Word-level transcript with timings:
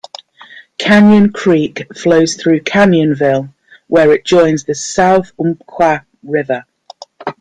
Canyon 0.79 1.31
Creek 1.31 1.85
flows 1.95 2.33
through 2.35 2.61
Canyonville, 2.61 3.49
where 3.85 4.11
it 4.13 4.25
joins 4.25 4.63
the 4.63 4.73
South 4.73 5.31
Umpqua 5.39 6.07
River. 6.23 6.65